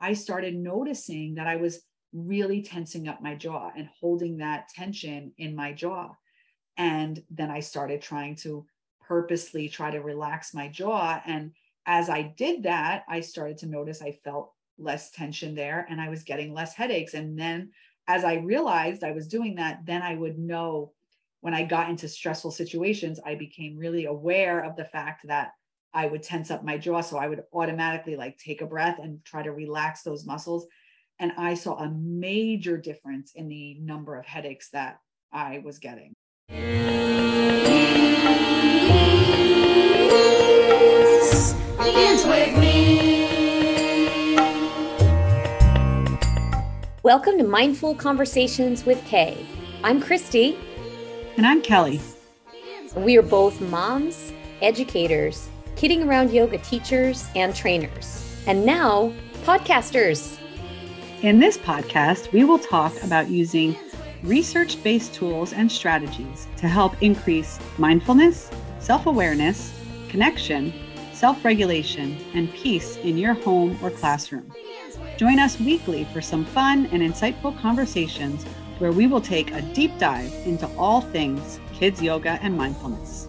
[0.00, 5.32] I started noticing that I was really tensing up my jaw and holding that tension
[5.38, 6.14] in my jaw.
[6.76, 8.64] And then I started trying to
[9.06, 11.20] purposely try to relax my jaw.
[11.26, 11.52] And
[11.86, 16.08] as I did that, I started to notice I felt less tension there and I
[16.08, 17.14] was getting less headaches.
[17.14, 17.70] And then
[18.06, 20.92] as I realized I was doing that, then I would know
[21.40, 25.52] when I got into stressful situations, I became really aware of the fact that
[25.94, 27.00] I would tense up my jaw.
[27.00, 30.66] So I would automatically like take a breath and try to relax those muscles.
[31.18, 34.98] And I saw a major difference in the number of headaches that
[35.32, 36.12] I was getting.
[47.02, 49.46] Welcome to Mindful Conversations with Kay.
[49.82, 50.58] I'm Kristi.
[51.38, 52.00] And I'm Kelly.
[52.94, 58.36] We are both moms, educators, kidding around yoga teachers, and trainers.
[58.48, 59.12] And now,
[59.44, 60.36] podcasters.
[61.22, 63.76] In this podcast, we will talk about using
[64.24, 69.72] research based tools and strategies to help increase mindfulness, self awareness,
[70.08, 70.74] connection,
[71.12, 74.52] self regulation, and peace in your home or classroom.
[75.16, 78.42] Join us weekly for some fun and insightful conversations
[78.80, 83.28] where we will take a deep dive into all things kids yoga and mindfulness.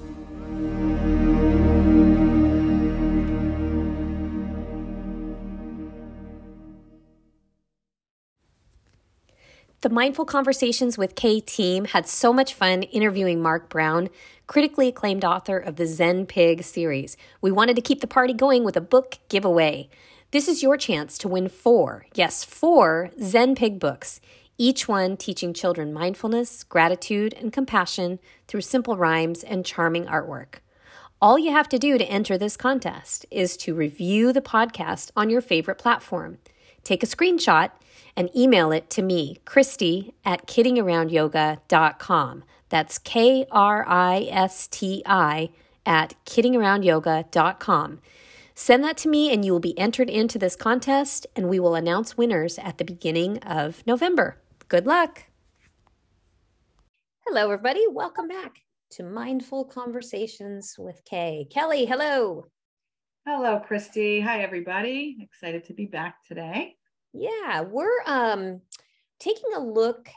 [9.82, 14.10] The Mindful Conversations with Kay team had so much fun interviewing Mark Brown,
[14.46, 17.16] critically acclaimed author of the Zen Pig series.
[17.40, 19.88] We wanted to keep the party going with a book giveaway.
[20.32, 24.20] This is your chance to win four, yes, four Zen Pig books,
[24.58, 30.56] each one teaching children mindfulness, gratitude, and compassion through simple rhymes and charming artwork.
[31.22, 35.30] All you have to do to enter this contest is to review the podcast on
[35.30, 36.40] your favorite platform.
[36.90, 37.70] Take a screenshot
[38.16, 42.44] and email it to me, Kristi at kiddingaroundyoga.com.
[42.70, 45.52] That's K R I S T I
[45.86, 48.00] at kiddingaroundyoga.com.
[48.56, 51.76] Send that to me, and you will be entered into this contest, and we will
[51.76, 54.42] announce winners at the beginning of November.
[54.68, 55.26] Good luck.
[57.28, 57.86] Hello, everybody.
[57.88, 58.62] Welcome back
[58.94, 61.46] to Mindful Conversations with Kay.
[61.52, 62.48] Kelly, hello.
[63.28, 64.24] Hello, Kristi.
[64.24, 65.18] Hi, everybody.
[65.22, 66.78] Excited to be back today.
[67.14, 68.62] Yeah, we're um,
[69.20, 70.10] taking a look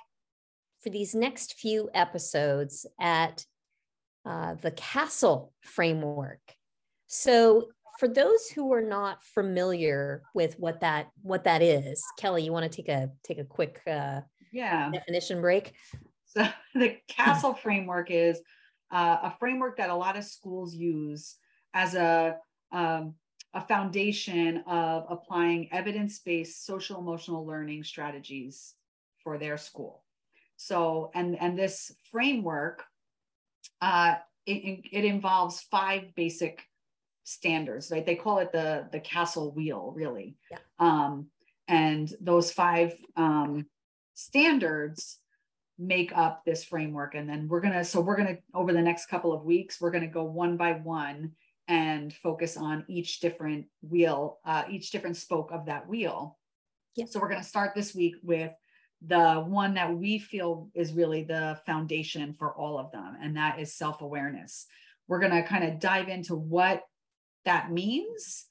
[0.83, 3.45] for these next few episodes at
[4.27, 6.41] uh, the CASEL framework.
[7.07, 12.53] So, for those who are not familiar with what that what that is, Kelly, you
[12.53, 14.21] want to take a take a quick uh,
[14.53, 15.73] yeah definition break?
[16.27, 18.41] So the CASEL framework is
[18.91, 21.37] uh, a framework that a lot of schools use
[21.75, 22.37] as a
[22.73, 23.15] um,
[23.55, 28.75] a foundation of applying evidence-based social emotional learning strategies
[29.23, 30.05] for their school.
[30.57, 32.85] So and and this framework
[33.81, 34.15] uh,
[34.47, 36.63] it, it involves five basic
[37.25, 40.59] standards right they call it the the CASEL wheel really yeah.
[40.81, 41.29] um
[41.69, 43.67] and those five um
[44.15, 45.19] standards
[45.79, 48.83] make up this framework and then we're going to so we're going to over the
[48.83, 51.31] next couple of weeks we're going to go one by one
[51.69, 56.39] and focus on each different wheel uh each different spoke of that wheel.
[56.97, 57.07] Yeah.
[57.07, 58.53] so we're going to start this week with
[59.07, 63.59] the one that we feel is really the foundation for all of them and that
[63.59, 64.67] is self-awareness.
[65.09, 66.83] We're going to kind of dive into what
[67.45, 68.47] that means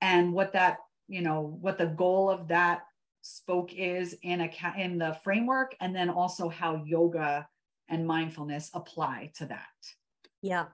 [0.00, 0.78] and what that
[1.08, 2.82] you know what the goal of that
[3.22, 7.46] spoke is in a in the framework and then also how yoga
[7.88, 9.66] and mindfulness apply to that.
[10.42, 10.66] Yeah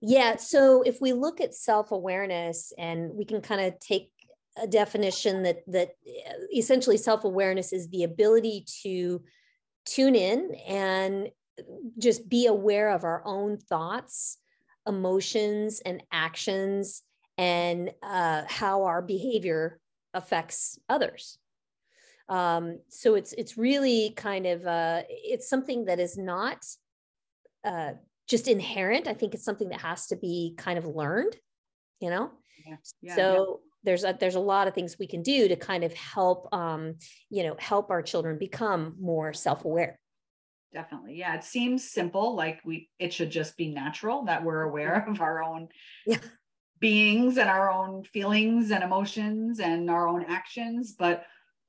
[0.00, 4.10] yeah so if we look at self-awareness and we can kind of take
[4.62, 9.22] a definition that that uh, essentially self-awareness is the ability to
[9.84, 11.30] tune in and
[11.98, 14.38] just be aware of our own thoughts
[14.86, 17.02] emotions and actions
[17.38, 19.80] and uh, how our behavior
[20.14, 21.38] affects others.
[22.28, 26.64] Um, so it's it's really kind of uh, it's something that is not
[27.64, 27.92] uh,
[28.28, 31.36] just inherent i think it's something that has to be kind of learned
[32.00, 32.30] you know
[32.66, 32.76] yeah.
[33.00, 33.70] Yeah, so yeah.
[33.84, 36.96] there's a there's a lot of things we can do to kind of help um,
[37.30, 39.98] you know help our children become more self-aware
[40.72, 45.06] definitely yeah it seems simple like we it should just be natural that we're aware
[45.08, 45.68] of our own
[46.06, 46.18] yeah.
[46.80, 51.24] beings and our own feelings and emotions and our own actions but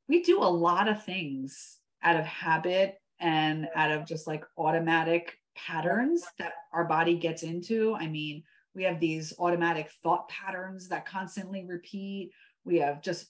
[0.09, 5.37] we do a lot of things out of habit and out of just like automatic
[5.57, 7.95] patterns that our body gets into.
[7.95, 8.43] I mean
[8.75, 12.31] we have these automatic thought patterns that constantly repeat.
[12.63, 13.27] We have just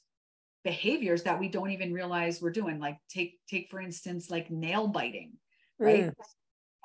[0.63, 2.79] behaviors that we don't even realize we're doing.
[2.79, 5.33] Like take take for instance like nail biting
[5.79, 6.05] right?
[6.05, 6.13] Mm.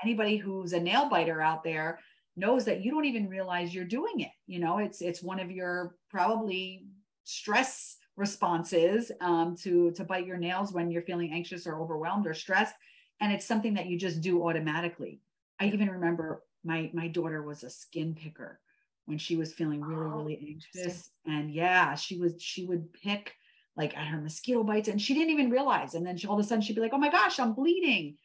[0.03, 2.01] anybody who's a nail biter out there
[2.37, 4.31] knows that you don't even realize you're doing it.
[4.47, 6.87] You know it's it's one of your probably
[7.25, 12.35] stress responses um, to to bite your nails when you're feeling anxious or overwhelmed or
[12.35, 12.75] stressed.
[13.21, 15.21] And it's something that you just do automatically
[15.63, 18.61] i even remember my my daughter was a skin picker
[19.07, 21.11] when she was feeling really oh, really anxious.
[21.27, 23.35] And yeah she was she would pick
[23.77, 25.95] like at her mosquito bites and she didn't even realize.
[25.95, 28.17] And then she, all of a sudden she'd be like oh my gosh i'm bleeding.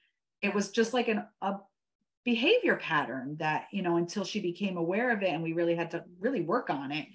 [0.41, 1.55] It was just like an a
[2.25, 5.91] behavior pattern that you know until she became aware of it and we really had
[5.91, 7.07] to really work on it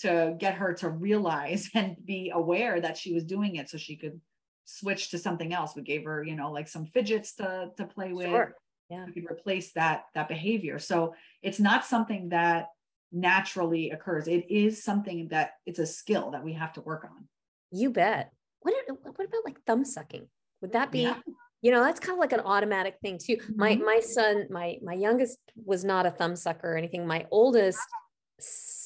[0.00, 3.96] to get her to realize and be aware that she was doing it so she
[3.96, 4.20] could
[4.64, 5.76] switch to something else.
[5.76, 8.26] We gave her you know like some fidgets to to play with.
[8.26, 8.54] Sure.
[8.90, 9.04] Yeah.
[9.06, 10.78] we could replace that that behavior.
[10.78, 12.68] So it's not something that
[13.12, 14.28] naturally occurs.
[14.28, 17.28] It is something that it's a skill that we have to work on.
[17.70, 18.32] You bet.
[18.60, 20.28] What what about like thumb sucking?
[20.60, 21.18] Would that be yeah.
[21.62, 23.38] you know that's kind of like an automatic thing too.
[23.54, 23.84] My mm-hmm.
[23.84, 27.06] my son my my youngest was not a thumb sucker or anything.
[27.06, 27.78] My oldest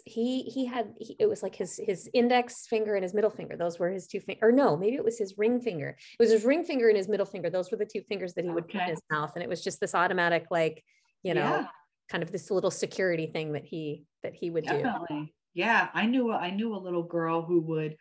[0.04, 3.56] he he had he, it was like his his index finger and his middle finger
[3.56, 6.30] those were his two fingers or no maybe it was his ring finger it was
[6.30, 8.64] his ring finger and his middle finger those were the two fingers that he would
[8.64, 8.78] okay.
[8.78, 10.84] put in his mouth and it was just this automatic like
[11.22, 11.66] you know yeah.
[12.08, 15.06] kind of this little security thing that he that he would Definitely.
[15.10, 17.96] do yeah i knew i knew a little girl who would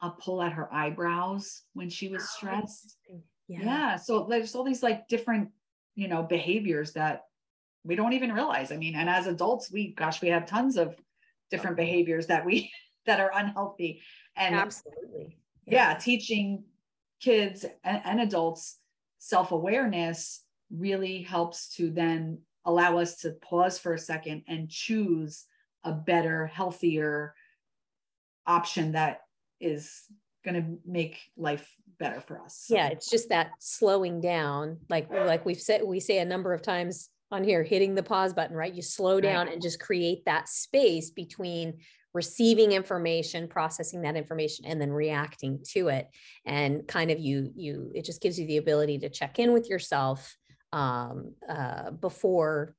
[0.00, 2.96] uh, pull at her eyebrows when she was oh, stressed
[3.48, 3.58] yeah.
[3.62, 5.48] yeah so there's all these like different
[5.96, 7.22] you know behaviors that
[7.84, 8.72] we don't even realize.
[8.72, 10.96] I mean and as adults we gosh we have tons of
[11.50, 12.70] different behaviors that we
[13.06, 14.02] that are unhealthy.
[14.36, 15.38] And absolutely.
[15.66, 16.64] Yeah, yeah teaching
[17.20, 18.78] kids and, and adults
[19.18, 25.44] self-awareness really helps to then allow us to pause for a second and choose
[25.84, 27.34] a better healthier
[28.46, 29.20] option that
[29.60, 30.02] is
[30.44, 31.68] going to make life
[31.98, 32.74] better for us so.
[32.74, 34.78] yeah it's just that slowing down.
[34.88, 38.32] Like like we've said we say a number of times on here hitting the pause
[38.32, 38.74] button right?
[38.74, 39.54] You slow down right.
[39.54, 41.78] and just create that space between
[42.14, 46.08] receiving information processing that information and then reacting to it.
[46.44, 49.68] And kind of you you it just gives you the ability to check in with
[49.68, 50.36] yourself
[50.72, 52.74] um, uh, before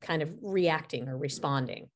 [0.00, 1.88] kind of reacting or responding.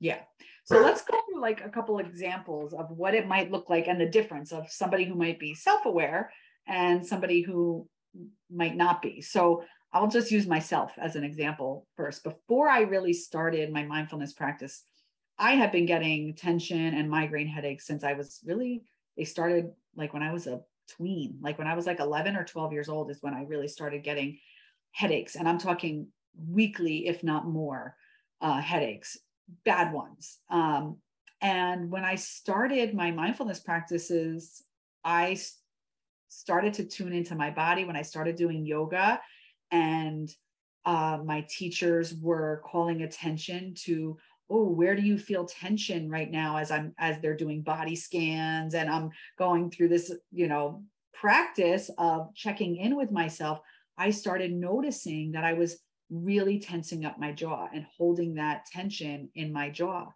[0.00, 0.20] Yeah.
[0.64, 4.00] So let's go through like a couple examples of what it might look like and
[4.00, 6.32] the difference of somebody who might be self-aware
[6.66, 7.88] and somebody who
[8.50, 9.20] might not be.
[9.20, 12.24] So I'll just use myself as an example first.
[12.24, 14.84] Before I really started my mindfulness practice,
[15.38, 18.84] I had been getting tension and migraine headaches since I was really,
[19.16, 22.44] they started like when I was a tween, like when I was like 11 or
[22.44, 24.38] 12 years old, is when I really started getting
[24.92, 25.36] headaches.
[25.36, 26.08] And I'm talking
[26.48, 27.96] weekly, if not more,
[28.40, 29.18] uh, headaches,
[29.64, 30.38] bad ones.
[30.48, 30.98] Um,
[31.42, 34.62] and when I started my mindfulness practices,
[35.04, 35.38] I
[36.28, 39.20] started to tune into my body when I started doing yoga
[39.72, 40.30] and
[40.84, 44.16] uh, my teachers were calling attention to
[44.50, 48.74] oh where do you feel tension right now as i'm as they're doing body scans
[48.74, 50.82] and i'm going through this you know
[51.14, 53.60] practice of checking in with myself?
[53.96, 55.78] I started noticing that i was
[56.10, 60.08] really tensing up my jaw and holding that tension in my jaw.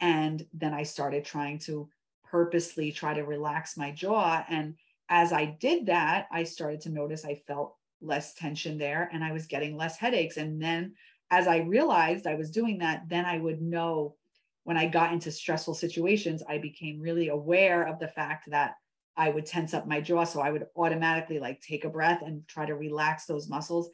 [0.00, 1.88] And then i started trying to
[2.24, 4.44] purposely try to relax my jaw.
[4.48, 4.74] And
[5.08, 9.32] as i did that i started to notice i felt less tension there and I
[9.32, 10.36] was getting less headaches.
[10.36, 10.94] And then
[11.30, 14.16] as I realized I was doing that, then I would know
[14.64, 18.74] when I got into stressful situations, I became really aware of the fact that
[19.16, 20.24] I would tense up my jaw.
[20.24, 23.90] So I would automatically like take a breath and try to relax those muscles.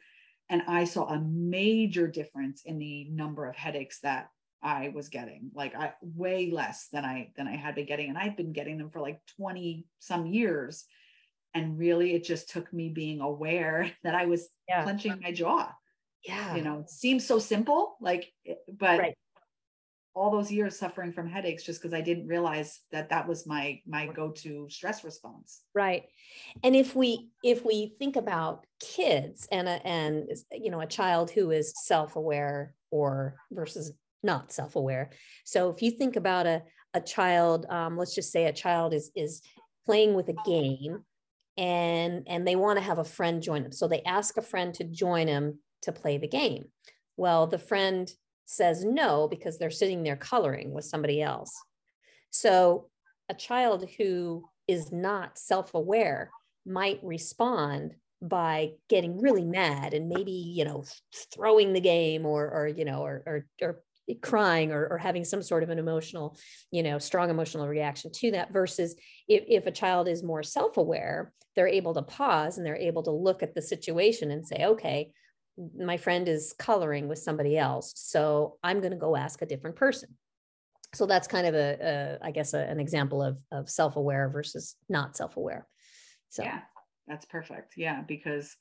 [0.49, 4.29] And I saw a major difference in the number of headaches that
[4.61, 8.09] I was getting, like I way less than I than I had been getting.
[8.09, 10.85] And I've been getting them for like 20 some years
[11.55, 14.83] and really it just took me being aware that i was yeah.
[14.83, 15.71] clenching my jaw.
[16.23, 16.55] Yeah.
[16.55, 18.31] you know it seems so simple like
[18.67, 19.15] but right.
[20.15, 23.79] all those years suffering from headaches just because i didn't realize that that was my
[23.87, 25.61] my go-to stress response.
[25.73, 26.03] Right.
[26.63, 31.29] And if we if we think about kids and a, and you know a child
[31.29, 33.91] who is self-aware or versus
[34.23, 35.11] not self-aware.
[35.43, 36.63] So if you think about a
[36.95, 39.43] a child um, let's just say a child is is
[39.85, 41.03] playing with a game
[41.57, 43.71] and and they want to have a friend join them.
[43.71, 46.65] So they ask a friend to join them to play the game.
[47.17, 48.11] Well the friend
[48.45, 51.53] says no because they're sitting there coloring with somebody else.
[52.29, 52.89] So
[53.29, 56.31] a child who is not self-aware
[56.65, 60.83] might respond by getting really mad and maybe you know
[61.33, 63.83] throwing the game or or you know or or, or
[64.21, 66.37] crying or, or having some sort of an emotional
[66.71, 68.95] you know strong emotional reaction to that versus
[69.27, 73.11] if, if a child is more self-aware they're able to pause and they're able to
[73.11, 75.11] look at the situation and say okay
[75.77, 79.75] my friend is coloring with somebody else so i'm going to go ask a different
[79.75, 80.09] person.
[80.93, 84.75] So that's kind of a, a I guess a, an example of of self-aware versus
[84.87, 85.67] not self-aware.
[86.29, 86.61] So yeah
[87.07, 87.73] that's perfect.
[87.75, 88.55] Yeah because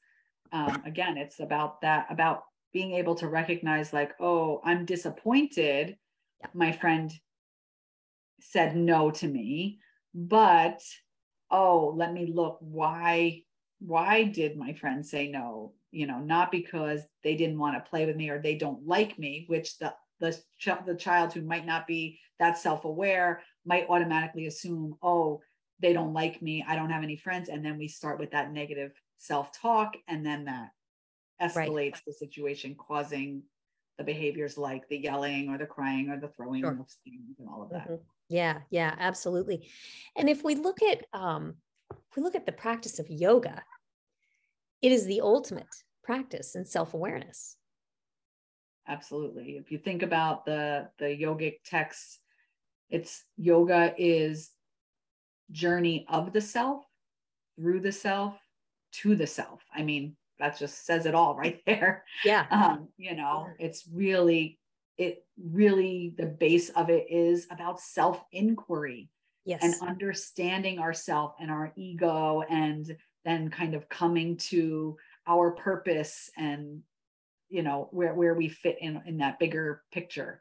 [0.52, 2.42] um, again it's about that about
[2.74, 5.96] being able to recognize like oh i'm disappointed
[6.40, 6.48] yeah.
[6.52, 7.10] my friend
[8.40, 9.78] said no to me
[10.14, 10.82] but
[11.50, 12.58] oh let me look.
[12.60, 13.42] Why
[13.80, 15.72] why did my friend say no?
[15.90, 19.18] You know not because they didn't want to play with me or they don't like
[19.18, 24.46] me which the the, ch- the child who might not be that self-aware might automatically
[24.46, 25.40] assume oh
[25.80, 26.64] they don't like me.
[26.66, 27.48] I don't have any friends.
[27.48, 30.68] And then we start with that negative self-talk and then that
[31.40, 32.02] escalates right.
[32.06, 33.42] the situation causing
[33.98, 36.70] the behaviors like the yelling or the crying or the throwing sure.
[36.70, 38.02] of things and all of that mm-hmm.
[38.28, 39.68] yeah yeah absolutely
[40.16, 41.54] and if we look at um
[41.90, 43.62] if we look at the practice of yoga
[44.82, 45.66] it is the ultimate
[46.02, 47.56] practice in self-awareness
[48.88, 52.18] absolutely if you think about the the yogic texts
[52.90, 54.50] it's yoga is
[55.50, 56.84] journey of the self
[57.56, 58.34] through the self
[58.92, 62.04] to the self i mean that just says it all right there.
[62.24, 62.46] Yeah.
[62.50, 64.58] Um you know it's really
[64.96, 69.10] it really the base of it is about self inquiry
[69.44, 69.62] yes.
[69.62, 76.82] and understanding ourself and our ego and then kind of coming to our purpose and
[77.48, 80.40] you know where where we fit in in that bigger picture.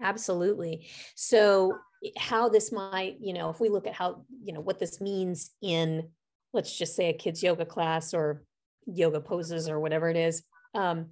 [0.00, 0.88] Absolutely.
[1.14, 1.78] So
[2.16, 5.52] how this might you know if we look at how you know what this means
[5.62, 6.08] in
[6.52, 8.44] let's just say a kids yoga class or
[8.86, 10.42] yoga poses or whatever it is.
[10.74, 11.10] Um,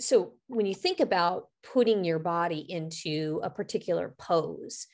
[0.00, 4.86] so when you think about putting your body into a particular pose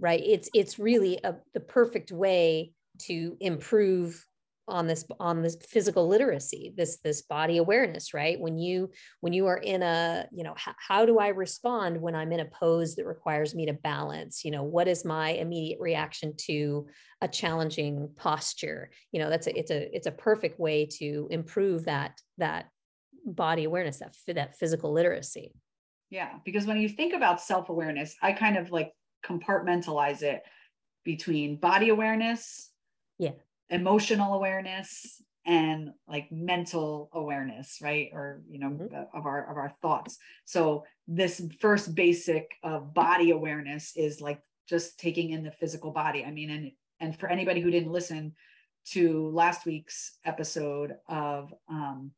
[0.00, 4.26] right it's it's really a, the perfect way to improve
[4.66, 8.40] on this on this physical literacy this this body awareness right?
[8.40, 8.90] When you
[9.20, 12.40] when you are in a you know h- how do i respond when i'm in
[12.40, 14.44] a pose that requires me to balance?
[14.44, 16.86] You know what is my immediate reaction to
[17.20, 18.90] a challenging posture?
[19.12, 22.66] You know that's a it's a it's a perfect way to improve that that
[23.26, 25.52] body awareness that that physical literacy.
[26.10, 28.92] Yeah because when you think about self-awareness i kind of like
[29.24, 30.42] compartmentalize it
[31.04, 32.70] between body awareness
[33.18, 33.32] yeah
[33.74, 39.16] emotional awareness and like mental awareness right or you know mm-hmm.
[39.16, 44.98] of our of our thoughts so this first basic of body awareness is like just
[44.98, 48.32] taking in the physical body i mean and and for anybody who didn't listen
[48.86, 52.10] to last week's episode of um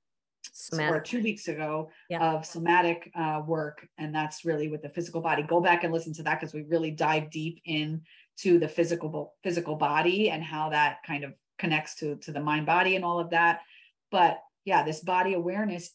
[0.53, 0.95] somatic.
[0.95, 2.33] or two weeks ago yeah.
[2.33, 6.13] of somatic uh, work and that's really with the physical body go back and listen
[6.13, 8.01] to that because we really dive deep in
[8.39, 12.67] to the physical physical body and how that kind of connects to to the mind
[12.67, 13.61] body and all of that
[14.11, 15.91] but yeah this body awareness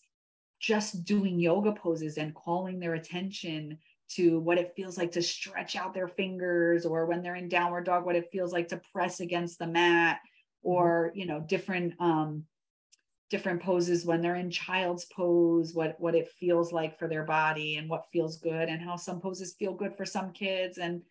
[0.60, 3.77] just doing yoga poses and calling their attention
[4.10, 7.86] to what it feels like to stretch out their fingers or when they're in downward
[7.86, 10.70] dog what it feels like to press against the mat mm-hmm.
[10.70, 12.44] or you know different um
[13.30, 17.77] different poses when they're in child's pose what what it feels like for their body
[17.77, 21.01] and what feels good and how some poses feel good for some kids and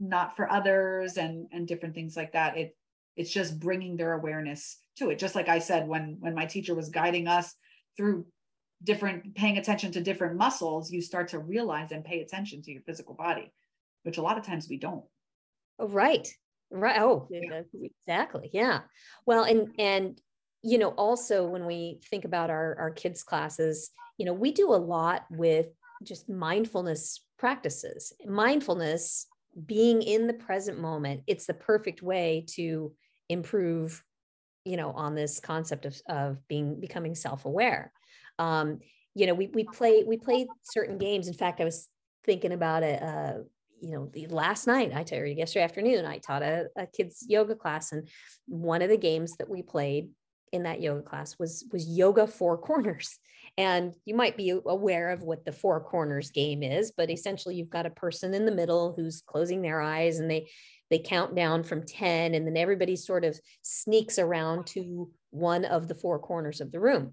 [0.00, 2.74] not for others and and different things like that it
[3.20, 5.18] it's just bringing their awareness to it.
[5.18, 7.54] Just like i said when when my teacher was guiding us
[7.96, 8.26] through
[8.82, 12.80] different paying attention to different muscles you start to realize and pay attention to your
[12.82, 13.52] physical body
[14.02, 15.04] which a lot of times we don't.
[15.78, 16.26] Oh, right.
[16.70, 17.00] Right.
[17.00, 17.62] Oh yeah.
[17.82, 18.50] exactly.
[18.52, 18.80] Yeah.
[19.26, 20.20] Well and and
[20.62, 24.72] you know also when we think about our our kids classes you know we do
[24.72, 25.66] a lot with
[26.04, 28.12] just mindfulness practices.
[28.24, 29.26] Mindfulness
[29.66, 32.92] being in the present moment it's the perfect way to
[33.30, 34.04] improve
[34.64, 37.92] you know on this concept of, of being becoming self-aware.
[38.38, 38.80] Um
[39.14, 41.28] you know we we play we play certain games.
[41.28, 41.88] In fact i was
[42.24, 43.38] thinking about it uh
[43.80, 47.54] you know the last night i you yesterday afternoon i taught a, a kids yoga
[47.54, 48.08] class and
[48.46, 50.10] one of the games that we played
[50.52, 53.18] in that yoga class was was yoga four corners
[53.60, 57.68] and you might be aware of what the four corners game is but essentially you've
[57.68, 60.48] got a person in the middle who's closing their eyes and they
[60.90, 65.88] they count down from 10 and then everybody sort of sneaks around to one of
[65.88, 67.12] the four corners of the room.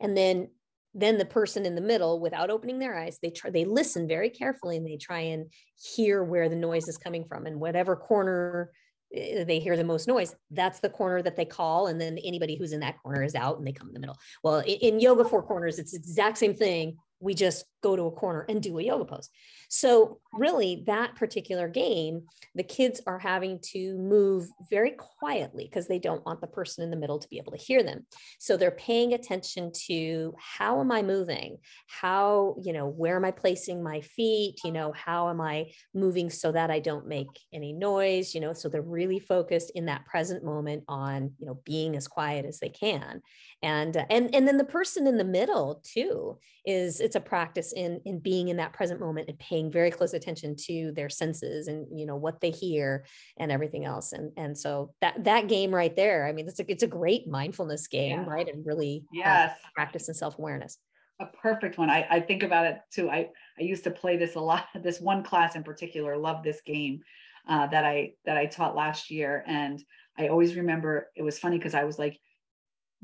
[0.00, 0.48] And then
[0.94, 4.30] then the person in the middle without opening their eyes they try they listen very
[4.30, 5.52] carefully and they try and
[5.94, 7.46] hear where the noise is coming from.
[7.46, 8.72] And whatever corner
[9.14, 12.56] Eh, they hear the most noise that's the corner that they call and then anybody
[12.56, 14.16] who's in that corner is out and they come in the middle.
[14.42, 16.98] Well in, in yoga four corners it's the exact same thing.
[17.20, 19.30] We just go to a corner and do a yoga pose.
[19.68, 22.22] So, really, that particular game,
[22.54, 26.90] the kids are having to move very quietly because they don't want the person in
[26.90, 28.06] the middle to be able to hear them.
[28.38, 31.58] So, they're paying attention to how am I moving?
[31.86, 34.60] How, you know, where am I placing my feet?
[34.64, 38.34] You know, how am I moving so that I don't make any noise?
[38.34, 42.08] You know, so they're really focused in that present moment on, you know, being as
[42.08, 43.20] quiet as they can.
[43.62, 48.00] And, and, and then the person in the middle too is it's a practice in
[48.04, 51.86] in being in that present moment and paying very close attention to their senses and
[51.98, 53.04] you know what they hear
[53.38, 54.12] and everything else.
[54.12, 57.26] And and so that that game right there i mean it's a it's a great
[57.26, 58.30] mindfulness game yeah.
[58.30, 58.48] right?
[58.48, 59.50] And really uh, yes.
[59.50, 60.78] uh, practice and self-awareness.
[61.20, 61.90] A perfect one.
[61.90, 63.10] I, I think about it too.
[63.10, 66.60] I i used to play this a lot this one class in particular love this
[66.62, 67.00] game
[67.48, 69.44] uh, that i that i taught last year.
[69.46, 69.82] And
[70.18, 72.18] i always remember it was funny because i was like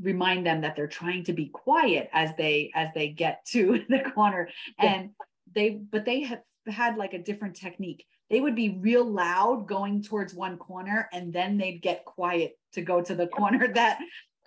[0.01, 4.01] remind them that they're trying to be quiet as they as they get to the
[4.15, 4.49] corner.
[4.79, 5.11] And
[5.55, 8.05] they but they have had like a different technique.
[8.31, 12.83] They would be real loud going towards one corner and then they'd get quiet to
[12.83, 14.01] go to the corner that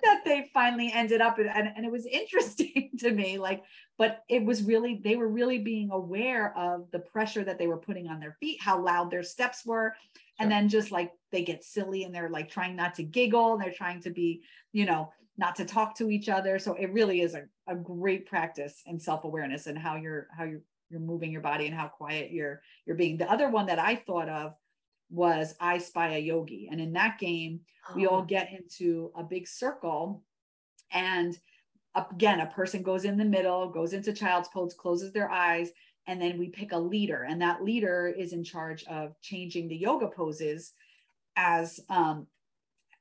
[0.04, 1.48] that they finally ended up in.
[1.48, 3.63] And, and it was interesting to me like
[3.98, 7.77] but it was really they were really being aware of the pressure that they were
[7.77, 9.96] putting on their feet how loud their steps were.
[10.39, 13.62] And then just like they get silly and they're like trying not to giggle and
[13.62, 16.58] they're trying to be you know not to talk to each other.
[16.60, 20.62] So it really is a, a great practice in self-awareness and how you're how you're
[20.89, 23.17] you're moving your body and how quiet you're you're being.
[23.17, 24.56] The other one that I thought of
[25.10, 26.70] was I Spy a Yogi.
[26.72, 27.96] And in that game, oh.
[27.96, 28.25] we all oh.
[28.25, 30.24] get into a big circle
[30.91, 31.38] and
[31.96, 35.72] again, a person goes in the middle, goes into child's pose, closes their eyes,
[36.06, 37.24] and then we pick a leader.
[37.24, 40.74] And that leader is in charge of changing the yoga poses
[41.36, 42.27] as um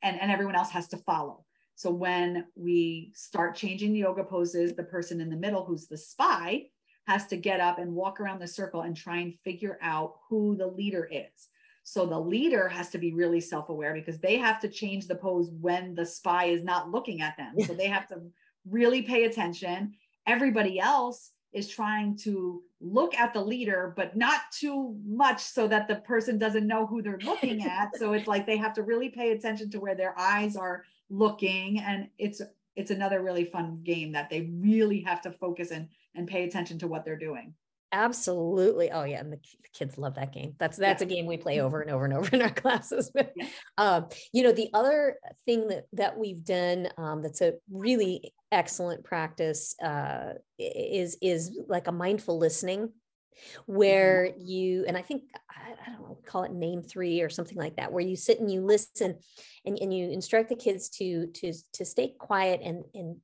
[0.02, 1.46] and, and everyone else has to follow.
[1.76, 5.99] So when we start changing the yoga poses, the person in the middle, who's the
[5.99, 6.64] spy,
[7.06, 10.56] has to get up and walk around the circle and try and figure out who
[10.56, 11.49] the leader is.
[11.85, 15.14] So the leader has to be really self aware because they have to change the
[15.14, 17.54] pose when the spy is not looking at them.
[17.64, 18.23] So they have to
[18.68, 19.92] really pay attention.
[20.27, 25.88] Everybody else is trying to look at the leader, but not too much so that
[25.88, 27.96] the person doesn't know who they're looking at.
[27.96, 31.81] so it's like they have to really pay attention to where their eyes are looking
[31.81, 32.40] and it's
[32.75, 36.79] it's another really fun game that they really have to focus and and pay attention
[36.79, 37.55] to what they're doing
[37.92, 41.07] absolutely oh yeah and the, the kids love that game that's that's yeah.
[41.07, 43.47] a game we play over and over and over in our classes yeah.
[43.79, 45.16] um, you know the other
[45.47, 51.88] thing that that we've done um, that's a really excellent practice uh, is is like
[51.88, 52.90] a mindful listening.
[53.37, 53.75] Mm-hmm.
[53.75, 57.59] where you and i think I, I, don't know call it name three or something
[57.59, 59.16] like that where you sit and you listen
[59.64, 63.16] and, and you instruct the kids to to to stay quiet and and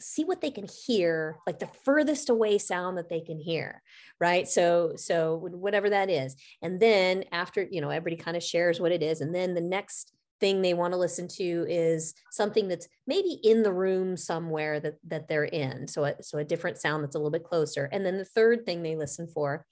[0.00, 3.80] see what they can hear like the furthest away sound that they can hear
[4.20, 4.48] right?
[4.48, 6.36] So so whatever that is.
[6.62, 9.20] And then after you know everybody kind of shares what it is.
[9.20, 13.62] And then the next thing they want to listen to is something that's maybe in
[13.62, 17.18] the room somewhere that that they're in so a, so a different sound that's a
[17.18, 17.88] little bit closer.
[17.92, 19.66] And then the third thing they listen for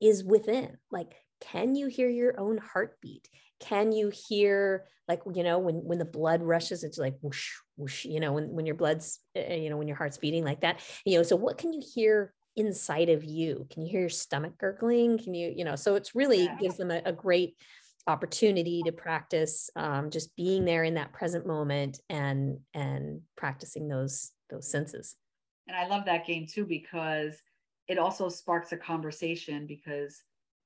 [0.00, 3.28] is within like can you hear your own heartbeat?
[3.60, 8.04] Can you hear like you know when when the blood rushes it's like whoosh whoosh
[8.04, 10.80] you know when when your blood's eh, you know when your heart's beating like that
[11.04, 13.66] you know so what can you hear inside of you?
[13.70, 15.18] Can you hear your stomach gurgling?
[15.18, 16.56] Can you you know so it's really yeah.
[16.58, 17.56] gives them a, a great
[18.06, 24.32] opportunity to practice um, just being there in that present moment and and practicing those
[24.50, 25.16] those senses.
[25.68, 27.40] And i love that game too because
[27.88, 30.22] it also sparks a conversation because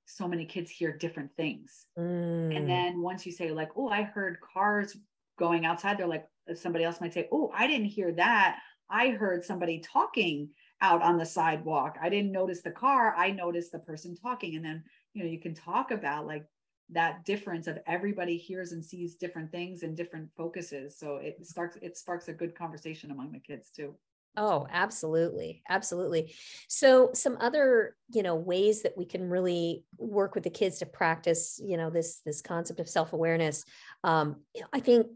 [0.07, 1.87] so many kids hear different things.
[1.99, 2.57] Mm.
[2.57, 4.96] and then once you say like oh i heard cars
[5.38, 8.59] going outside they're like somebody else might say oh i didn't hear that.
[8.88, 11.96] I heard somebody talking out on the sidewalk.
[12.01, 13.14] I didn't notice the car.
[13.16, 14.57] I noticed the person talking.
[14.57, 16.44] And then you know you can talk about like
[16.90, 20.99] that difference of everybody hears and sees different things and different focuses.
[20.99, 23.94] So it starts it sparks a good conversation among the kids too.
[24.37, 26.35] Oh absolutely absolutely.
[26.68, 30.87] So some other you know ways that we can really work with the kids to
[30.87, 33.64] practice you know this this concept of self-awareness
[34.05, 34.37] um,
[34.72, 35.09] i think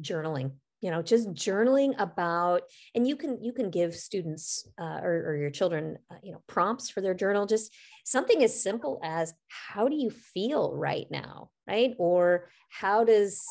[0.00, 0.50] journaling
[0.84, 2.60] you know just journaling about
[2.94, 6.42] and you can you can give students uh, or, or, your children uh, you know
[6.46, 7.72] prompts for their journal just
[8.04, 11.50] something as simple as how do you feel right now?
[11.66, 11.94] right?
[11.98, 13.42] Or how does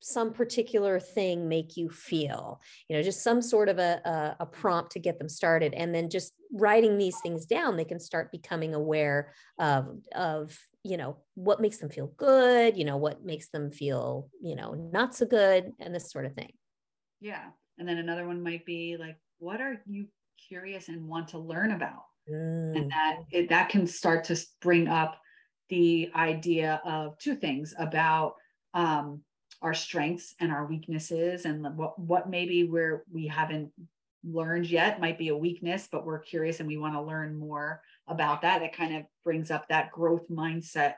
[0.00, 2.60] some particular thing make you feel?
[2.88, 5.94] You know just some sort of a, a, a, prompt to get them started and
[5.94, 11.18] then just writing these things down they can start becoming aware of of you know
[11.34, 15.24] what makes them feel good you know what makes them feel you know not so
[15.24, 16.52] good and this sort of thing
[17.22, 17.44] yeah.
[17.78, 20.06] And then another one might be like, what are you
[20.48, 22.02] curious and want to learn about?
[22.28, 22.76] mm.
[22.76, 25.20] and that it, that can start to bring up
[25.68, 28.34] the idea of two things about
[28.74, 29.22] um,
[29.60, 33.70] our strengths and our weaknesses and what what maybe where we haven't
[34.24, 37.80] learned yet might be a weakness but we're curious and we want to learn more
[38.06, 40.94] about that it kind of brings up that growth mindset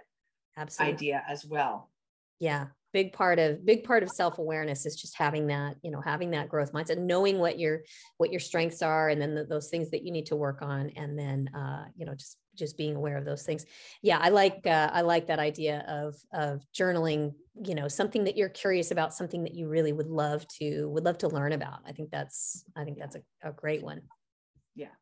[0.59, 0.95] Absolutely.
[0.95, 1.91] idea as well
[2.39, 6.31] yeah big part of big part of self-awareness is just having that you know having
[6.31, 7.83] that growth mindset knowing what your
[8.19, 10.91] what your strengths are and then the, those things that you need to work on
[10.97, 13.67] and then uh, you know just just being aware of those things.
[14.01, 18.37] Yeah i like uh, i like that idea of of journaling you know something that
[18.37, 21.81] you're curious about something that you really would love to would love to learn about.
[21.85, 24.03] I think that's i think that's a, a great one.
[24.77, 24.95] Yeah.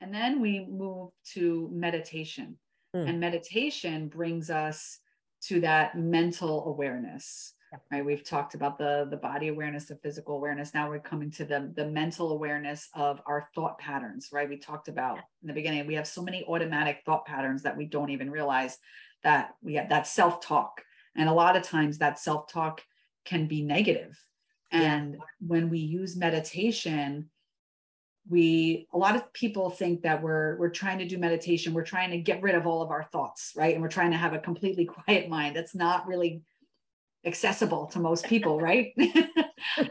[0.00, 2.58] And then we move to meditation.
[2.94, 3.08] Mm.
[3.08, 5.00] and meditation brings us
[5.42, 7.54] to that mental awareness
[7.90, 8.04] right?
[8.04, 10.74] We've talked about the the body awareness the physical awareness.
[10.74, 14.48] Now we're coming to the the mental awareness of our thought patterns right?
[14.48, 17.86] We talked about in the beginning we have so many automatic thought patterns that we
[17.86, 18.78] don't even realize
[19.22, 20.82] that we have that self-talk.
[21.16, 22.82] And a lot of times that self-talk
[23.24, 24.18] can be negative.
[24.70, 25.20] And yeah.
[25.40, 27.30] when we use meditation
[28.28, 31.74] we a lot of people think that we're we're trying to do meditation.
[31.74, 33.74] We're trying to get rid of all of our thoughts right?
[33.74, 36.42] And we're trying to have a completely quiet mind that's not really
[37.24, 38.92] accessible to most people right?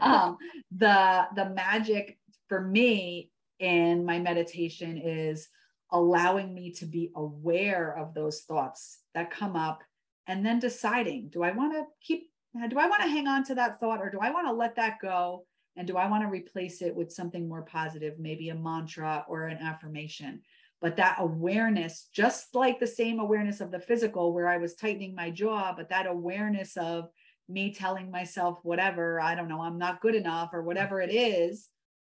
[0.00, 0.38] Um,
[0.76, 2.18] the the magic
[2.48, 5.48] for me in my meditation is
[5.90, 9.82] allowing me to be aware of those thoughts that come up
[10.26, 12.28] and then deciding do i want to keep
[12.68, 14.74] do i want to hang on to that thought or do i want to let
[14.76, 15.44] that go
[15.76, 19.44] and do I want to replace it with something more positive, maybe a mantra or
[19.44, 20.42] an affirmation?
[20.80, 25.14] But that awareness, just like the same awareness of the physical, where I was tightening
[25.14, 27.08] my jaw, but that awareness of
[27.48, 31.68] me telling myself, whatever, I don't know, I'm not good enough or whatever it is,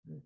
[0.08, 0.17] hmm.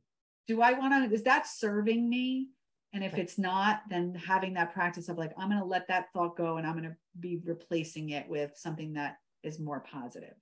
[0.48, 2.50] do I want to, is that serving me?
[2.94, 6.08] And if it's not, then having that practice of like, I'm going to let that
[6.12, 10.34] thought go and I'm going to be replacing it with something that is more positive.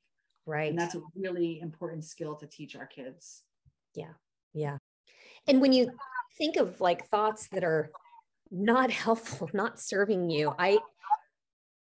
[0.47, 0.69] Right.
[0.69, 3.43] And that's a really important skill to teach our kids.
[3.93, 4.13] Yeah.
[4.53, 4.77] Yeah.
[5.45, 5.91] And when you
[6.37, 7.89] think of like thoughts that are
[8.49, 10.79] not helpful, not serving you, I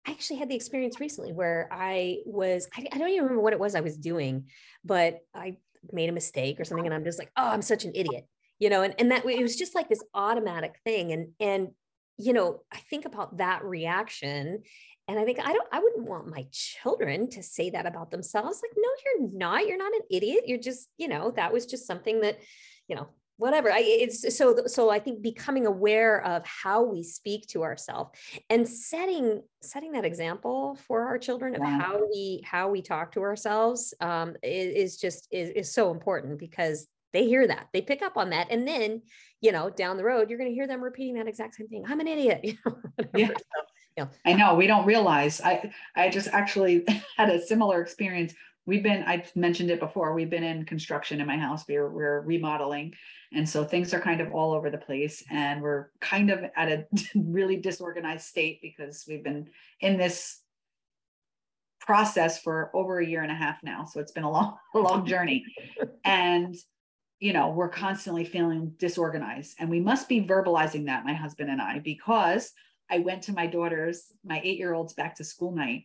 [0.06, 3.52] I actually had the experience recently where I was, I, I, don't even remember what
[3.52, 4.46] it was I was doing,
[4.82, 5.58] but I
[5.92, 6.86] made a mistake or something.
[6.86, 8.26] And I'm just like, oh, I'm such an idiot,
[8.58, 11.12] you know, and, and that it was just like this automatic thing.
[11.12, 11.68] And, and,
[12.20, 14.62] you know, I think about that reaction
[15.08, 18.62] and I think I don't, I wouldn't want my children to say that about themselves.
[18.62, 19.66] Like, no, you're not.
[19.66, 20.44] You're not an idiot.
[20.46, 22.38] You're just, you know, that was just something that,
[22.86, 23.72] you know, whatever.
[23.72, 28.10] I, it's so, so I think becoming aware of how we speak to ourselves
[28.50, 31.78] and setting, setting that example for our children of wow.
[31.80, 36.38] how we, how we talk to ourselves um, is, is just, is, is so important
[36.38, 39.02] because they hear that they pick up on that and then
[39.40, 41.84] you know down the road you're going to hear them repeating that exact same thing
[41.88, 42.76] i'm an idiot you know,
[43.14, 43.28] yeah.
[43.98, 44.08] So.
[44.24, 45.40] I know we don't realize.
[45.40, 46.84] I I just actually
[47.16, 48.34] had a similar experience.
[48.66, 50.14] We've been I've mentioned it before.
[50.14, 51.64] We've been in construction in my house.
[51.68, 52.94] We're we're remodeling,
[53.32, 56.68] and so things are kind of all over the place, and we're kind of at
[56.70, 59.48] a really disorganized state because we've been
[59.80, 60.40] in this
[61.80, 63.84] process for over a year and a half now.
[63.84, 65.44] So it's been a long a long journey,
[66.04, 66.54] and
[67.20, 71.60] you know we're constantly feeling disorganized, and we must be verbalizing that my husband and
[71.60, 72.52] I because
[72.90, 75.84] I went to my daughter's, my eight year old's back to school night,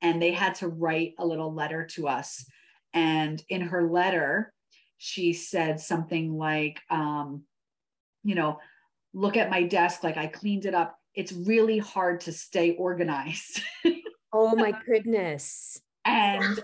[0.00, 2.46] and they had to write a little letter to us.
[2.92, 4.52] And in her letter,
[4.98, 7.42] she said something like, um,
[8.22, 8.58] you know,
[9.12, 10.98] look at my desk, like I cleaned it up.
[11.14, 13.60] It's really hard to stay organized.
[14.32, 15.80] oh my goodness.
[16.04, 16.62] And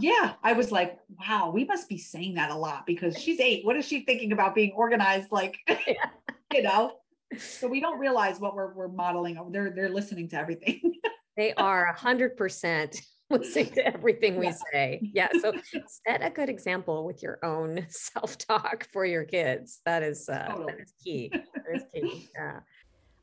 [0.00, 3.64] yeah, I was like, wow, we must be saying that a lot because she's eight.
[3.64, 5.30] What is she thinking about being organized?
[5.30, 5.58] Like,
[6.52, 6.92] you know,
[7.38, 9.38] so we don't realize what we're, we're modeling.
[9.50, 10.94] They're, they're listening to everything.
[11.36, 13.00] they are a hundred percent
[13.30, 14.56] listening to everything we yeah.
[14.72, 15.10] say.
[15.14, 15.28] Yeah.
[15.40, 15.54] So
[16.06, 19.80] set a good example with your own self-talk for your kids.
[19.86, 20.72] That is, uh, totally.
[20.72, 21.30] that is key.
[21.32, 22.28] That is key.
[22.34, 22.60] Yeah.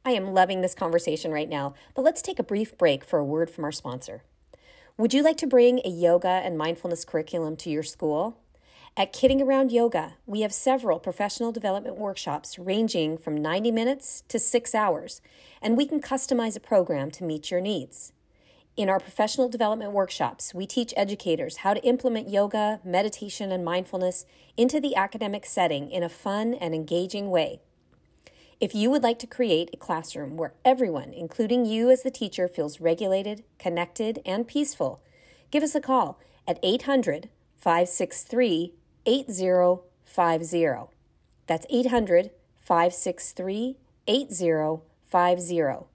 [0.05, 3.25] I am loving this conversation right now, but let's take a brief break for a
[3.25, 4.23] word from our sponsor.
[4.99, 8.37] Would you like to bring a yoga and mindfulness curriculum to your school?
[8.97, 14.37] At Kidding Around Yoga, we have several professional development workshops ranging from 90 minutes to
[14.37, 15.21] six hours,
[15.61, 18.11] and we can customize a program to meet your needs.
[18.75, 24.25] In our professional development workshops, we teach educators how to implement yoga, meditation, and mindfulness
[24.57, 27.61] into the academic setting in a fun and engaging way.
[28.59, 32.49] If you would like to create a classroom where everyone, including you as the teacher,
[32.49, 35.01] feels regulated, connected, and peaceful,
[35.49, 38.73] give us a call at 800 563
[39.05, 40.93] 8050.
[41.47, 45.85] That's 800 563 8050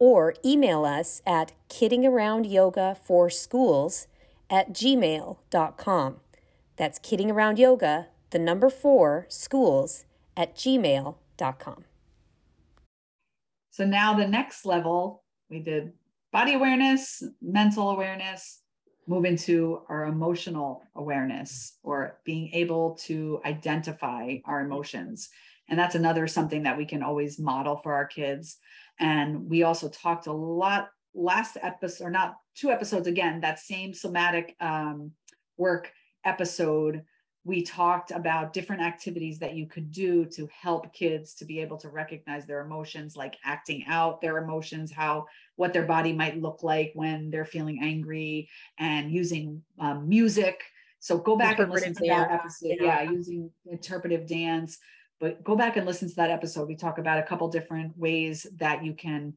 [0.00, 4.06] or email us at kiddingaroundyoga4schools
[4.50, 6.16] at gmail.com.
[6.76, 10.04] That's kiddingaroundyoga, the number four, schools
[10.36, 11.84] at gmail.com.
[13.78, 15.92] So now the next level, we did
[16.32, 18.62] body awareness, mental awareness,
[19.06, 25.28] move into our emotional awareness or being able to identify our emotions.
[25.68, 28.56] And that's another something that we can always model for our kids.
[28.98, 33.94] And we also talked a lot last episode, or not two episodes again, that same
[33.94, 35.12] somatic um,
[35.56, 35.92] work
[36.24, 37.04] episode
[37.48, 41.78] we talked about different activities that you could do to help kids to be able
[41.78, 45.24] to recognize their emotions like acting out their emotions how
[45.56, 50.62] what their body might look like when they're feeling angry and using um, music.
[50.98, 52.76] So go back and listen to that episode.
[52.80, 53.00] yeah.
[53.02, 54.76] yeah using interpretive dance.
[55.18, 56.68] But go back and listen to that episode.
[56.68, 59.32] We talk about a couple different ways that you can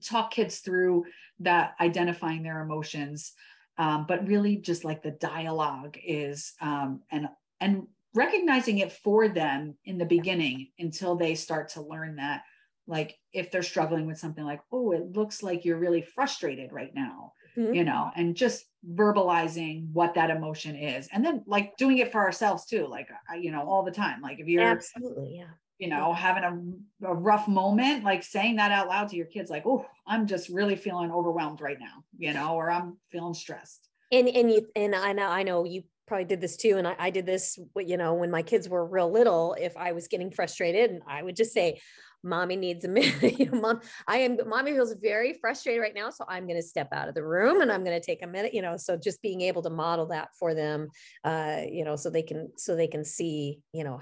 [0.00, 1.06] talk kids through
[1.40, 3.32] that identifying their emotions
[3.78, 7.28] um, but really just like the dialogue is um, and
[7.60, 12.42] and recognizing it for them in the beginning until they start to learn that
[12.86, 16.94] like if they're struggling with something like oh it looks like you're really frustrated right
[16.94, 17.74] now mm-hmm.
[17.74, 22.20] you know and just verbalizing what that emotion is and then like doing it for
[22.20, 23.08] ourselves too like
[23.38, 25.44] you know all the time like if you're absolutely yeah
[25.78, 29.50] you know having a, a rough moment like saying that out loud to your kids
[29.50, 33.88] like oh i'm just really feeling overwhelmed right now you know or i'm feeling stressed.
[34.12, 36.94] And and you and i know i know you probably did this too and I,
[36.98, 40.30] I did this you know when my kids were real little if i was getting
[40.30, 41.80] frustrated and i would just say
[42.22, 46.08] mommy needs a minute you know, mom i am mommy feels very frustrated right now
[46.08, 48.26] so i'm going to step out of the room and i'm going to take a
[48.26, 50.88] minute you know so just being able to model that for them
[51.24, 53.98] uh you know so they can so they can see you know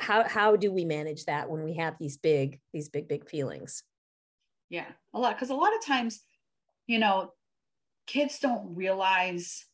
[0.00, 3.82] how, how do we manage that when we have these big these big big feelings?
[4.70, 6.20] Yeah a lot because a lot of times
[6.86, 7.32] you know
[8.06, 9.64] kids don't realize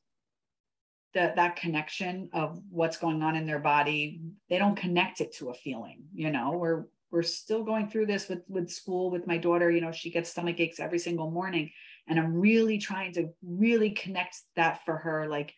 [1.15, 4.21] that that connection of what's going on in their body.
[4.51, 6.53] They don't connect it to a feeling you know?
[6.53, 10.11] We're we're still going through this with with school with my daughter you know she
[10.11, 11.71] gets stomach aches every single morning
[12.09, 15.55] and i'm really trying to really connect that for her like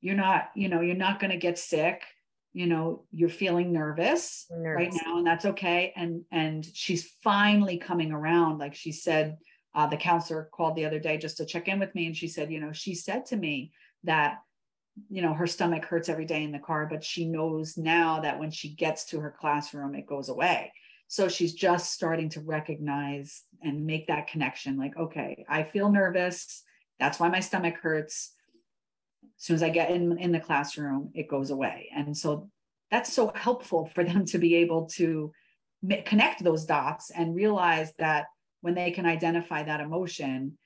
[0.00, 2.02] you're not you know you're not going to get sick
[2.56, 7.76] you know you're feeling nervous, nervous, right now and that's okay and and she's finally
[7.76, 9.36] coming around like she said
[9.74, 12.26] uh, the counselor called the other day just to check in with me and she
[12.26, 13.72] said you know she said to me
[14.04, 14.38] that
[15.10, 18.38] you know her stomach hurts every day in the car but she knows now that
[18.38, 20.72] when she gets to her classroom it goes away.
[21.08, 26.62] So she's just starting to recognize and make that connection like okay i feel nervous
[26.98, 28.32] that's why my stomach hurts
[29.38, 31.88] as soon as I get in in the classroom, it goes away.
[31.94, 32.50] And so
[32.90, 35.32] that's so helpful for them to be able to
[36.04, 38.26] connect those dots and realize that
[38.60, 40.58] when they can identify that emotion,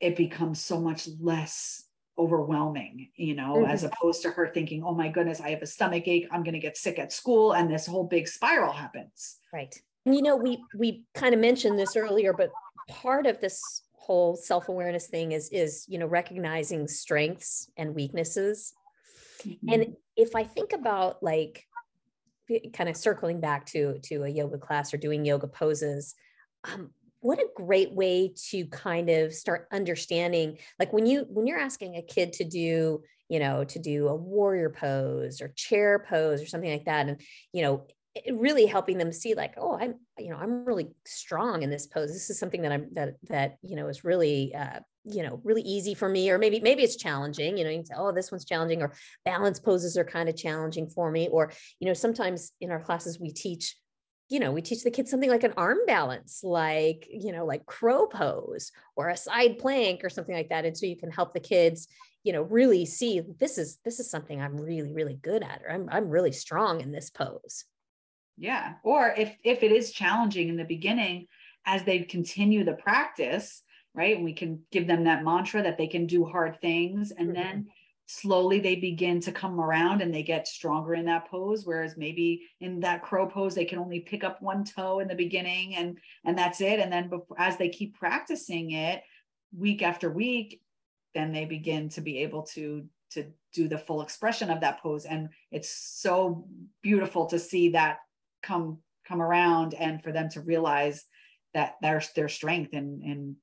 [0.00, 1.84] it becomes so much less
[2.18, 3.70] overwhelming, you know, mm-hmm.
[3.70, 6.54] as opposed to her thinking, oh my goodness, I have a stomach ache, I'm going
[6.54, 9.38] to get sick at school, and this whole big spiral happens.
[9.52, 9.74] Right.
[10.06, 12.50] And you know, we we kind of mentioned this earlier, but
[12.88, 18.74] part of this whole self-awareness thing is is you know recognizing strengths and weaknesses
[19.42, 19.68] mm-hmm.
[19.72, 21.66] and if i think about like
[22.74, 26.14] kind of circling back to to a yoga class or doing yoga poses
[26.64, 26.90] um,
[27.20, 31.96] what a great way to kind of start understanding like when you when you're asking
[31.96, 36.46] a kid to do you know to do a warrior pose or chair pose or
[36.46, 37.20] something like that and
[37.52, 37.86] you know
[38.32, 42.12] really helping them see like oh i'm you know i'm really strong in this pose.
[42.12, 45.62] This is something that i'm that that you know is really uh, you know really
[45.62, 48.30] easy for me or maybe maybe it's challenging you know you can say oh this
[48.30, 48.92] one's challenging or
[49.24, 53.18] balance poses are kind of challenging for me or you know sometimes in our classes
[53.18, 53.76] we teach
[54.28, 57.66] you know we teach the kids something like an arm balance like you know like
[57.66, 61.34] crow pose or a side plank or something like that and so you can help
[61.34, 61.88] the kids
[62.22, 65.72] you know really see this is this is something i'm really really good at or
[65.72, 67.64] i'm, I'm really strong in this pose
[68.36, 68.74] yeah.
[68.82, 71.26] Or if if it is challenging in the beginning
[71.66, 73.62] as they continue the practice
[73.94, 77.42] right we can give them that mantra that they can do hard things and mm-hmm.
[77.42, 77.66] then
[78.06, 82.42] slowly they begin to come around and they get stronger in that pose whereas maybe
[82.60, 85.98] in that crow pose they can only pick up one toe in the beginning and
[86.24, 86.80] and that's it.
[86.80, 89.02] And then as they keep practicing it
[89.56, 90.60] week after week
[91.14, 95.04] then they begin to be able to to do the full expression of that pose.
[95.04, 96.46] And it's so
[96.82, 97.98] beautiful to see that
[98.44, 101.04] come come around and for them to realize
[101.52, 103.36] that there's their strength in in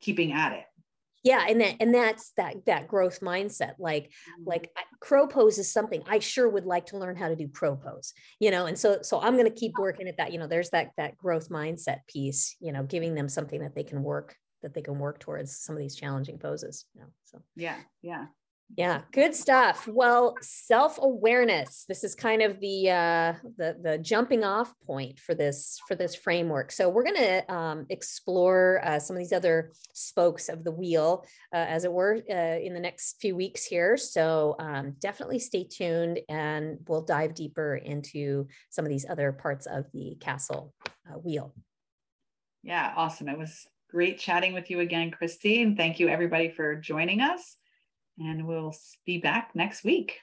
[0.00, 0.64] keeping at it.
[1.22, 4.44] Yeah and that and that's that that growth mindset like mm-hmm.
[4.46, 7.76] like crow pose is something i sure would like to learn how to do crow
[7.76, 10.46] pose you know and so so i'm going to keep working at that you know
[10.46, 14.34] there's that that growth mindset piece you know giving them something that they can work
[14.62, 17.42] that they can work towards some of these challenging poses you know so.
[17.54, 18.24] Yeah yeah
[18.76, 19.88] yeah, good stuff.
[19.88, 21.86] Well, self-awareness.
[21.88, 26.14] This is kind of the uh, the the jumping off point for this for this
[26.14, 26.70] framework.
[26.70, 31.26] So we're going to um, explore uh, some of these other spokes of the wheel,
[31.52, 33.96] uh, as it were, uh, in the next few weeks here.
[33.96, 39.66] So um, definitely stay tuned, and we'll dive deeper into some of these other parts
[39.66, 41.54] of the CASEL uh, wheel.
[42.62, 43.28] Yeah, awesome.
[43.28, 47.56] It was great chatting with you again, Kristi, and thank you everybody for joining us
[48.20, 48.74] and we'll
[49.06, 50.20] be back next week.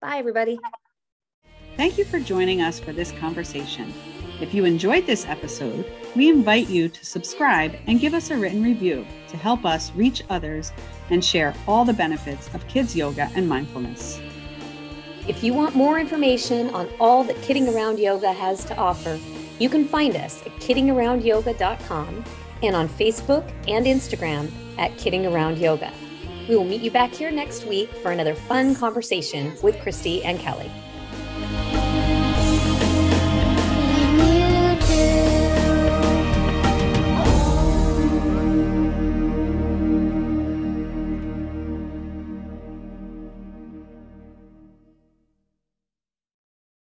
[0.00, 0.58] Bye, everybody.
[1.76, 3.92] Thank you for joining us for this conversation.
[4.40, 8.62] If you enjoyed this episode, we invite you to subscribe and give us a written
[8.62, 10.72] review to help us reach others
[11.10, 14.20] and share all the benefits of kids yoga and mindfulness.
[15.26, 19.18] If you want more information on all that Kidding Around Yoga has to offer,
[19.58, 22.24] you can find us at kiddingaroundyoga.com
[22.62, 25.92] and on Facebook and Instagram at Kidding Around Yoga.
[26.48, 30.38] We will meet you back here next week for another fun conversation with Kristi and
[30.38, 30.70] Kelly.